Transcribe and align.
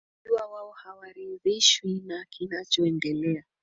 kujua 0.23 0.47
wao 0.47 0.71
hawaridhishwi 0.71 2.01
na 2.05 2.25
kinachoendelea 2.29 3.43